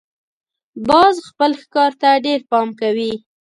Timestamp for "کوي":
2.79-3.11